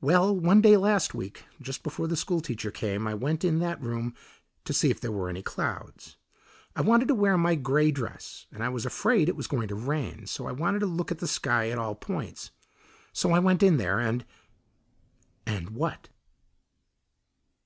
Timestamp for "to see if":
4.64-5.02